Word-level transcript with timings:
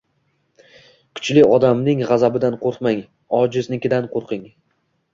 Kuchli 1.19 1.43
odamning 1.59 2.03
g’azabidan 2.13 2.59
qo’rqmang. 2.65 3.07
Ojiznikidan 3.45 4.13
qo’rqing! 4.19 4.47